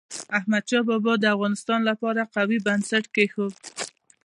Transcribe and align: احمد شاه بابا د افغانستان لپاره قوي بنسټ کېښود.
احمد 0.37 0.63
شاه 0.69 0.83
بابا 0.89 1.13
د 1.19 1.25
افغانستان 1.35 1.79
لپاره 1.89 2.21
قوي 2.35 2.57
بنسټ 2.65 3.05
کېښود. 3.15 3.53